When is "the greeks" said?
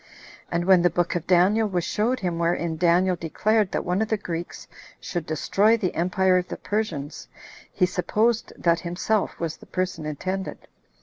4.07-4.67